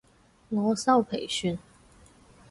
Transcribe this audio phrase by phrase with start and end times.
[0.49, 1.59] 我修皮算